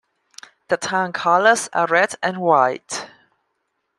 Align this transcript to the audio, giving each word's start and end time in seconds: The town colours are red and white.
The 0.69 0.77
town 0.77 1.13
colours 1.13 1.69
are 1.73 1.85
red 1.85 2.15
and 2.23 2.39
white. 2.39 3.05